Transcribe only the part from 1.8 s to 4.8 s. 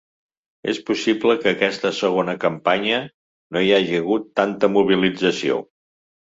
segona campanya no hi hagi hagut tanta